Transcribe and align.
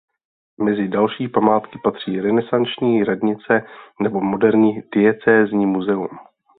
Mezi 0.63 0.87
další 0.87 1.27
památky 1.27 1.79
patří 1.83 2.21
renesanční 2.21 3.03
radnice 3.03 3.63
nebo 4.01 4.21
moderní 4.21 4.83
Diecézní 4.95 5.65
muzeum. 5.65 6.07